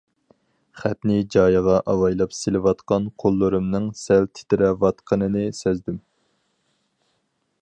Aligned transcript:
خەتنى 0.83 1.17
جايىغا 1.35 1.75
ئاۋايلاپ 1.93 2.33
سېلىۋاتقان 2.37 3.07
قوللىرىمنىڭ 3.25 3.87
سەل 4.03 4.29
تىترەۋاتقىنىنى 4.41 5.49
سەزدىم. 5.63 6.05